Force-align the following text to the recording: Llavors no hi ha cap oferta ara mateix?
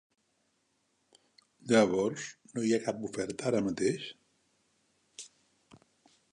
Llavors 1.73 2.25
no 2.55 2.65
hi 2.69 2.73
ha 2.75 2.81
cap 2.87 3.05
oferta 3.11 3.47
ara 3.53 3.63
mateix? 3.69 4.11